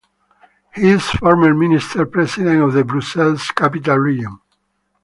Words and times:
He 0.73 0.89
is 0.89 1.01
a 1.05 1.17
former 1.19 1.53
Minister-President 1.53 2.59
of 2.63 2.73
the 2.73 2.83
Brussels 2.83 3.51
Capital-Region. 3.51 4.39